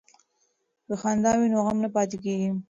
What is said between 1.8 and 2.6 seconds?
نه پاتې کیږي.